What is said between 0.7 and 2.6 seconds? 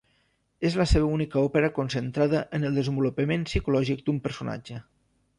la seva única òpera concentrada